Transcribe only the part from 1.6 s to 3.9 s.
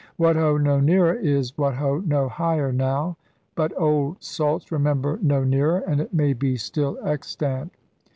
ho! no higher now. But